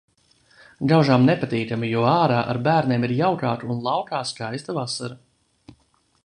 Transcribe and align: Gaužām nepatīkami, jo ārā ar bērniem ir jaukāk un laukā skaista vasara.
Gaužām 0.91 1.27
nepatīkami, 1.27 1.89
jo 1.95 2.05
ārā 2.13 2.39
ar 2.53 2.61
bērniem 2.69 3.05
ir 3.09 3.13
jaukāk 3.19 3.67
un 3.75 3.85
laukā 3.89 4.23
skaista 4.31 4.77
vasara. 4.81 5.77